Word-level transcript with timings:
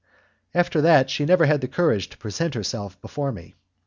After 0.55 0.81
that 0.81 1.11
she 1.11 1.25
never 1.25 1.45
had 1.45 1.61
the 1.61 1.67
courage 1.67 2.09
to 2.09 2.17
present 2.17 2.55
herself 2.55 2.99
before 3.03 3.31
me. 3.31 3.53